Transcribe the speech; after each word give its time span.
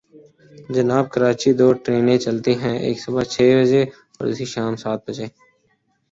جناب، 0.75 1.05
کراچی 1.13 1.51
دو 1.59 1.67
ٹرینیں 1.83 2.17
چلتی 2.25 2.53
ہیں، 2.61 2.77
ایک 2.85 2.97
صبح 3.03 3.23
چھ 3.33 3.37
بجے 3.57 3.83
اور 4.15 4.23
دوسری 4.27 4.47
شام 4.53 4.73
سات 4.83 4.99
بجے۔ 5.07 5.27